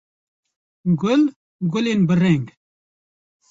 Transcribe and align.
Gul, 1.01 1.21
gulên 1.71 2.01
bi 2.07 2.15
reng 2.21 2.45